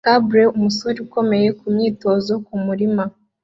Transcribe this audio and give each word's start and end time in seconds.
Cable 0.05 0.43
umusore 0.57 0.97
ukomeye 1.05 1.47
kumyitozo 1.59 2.31
kumurima 2.45 3.03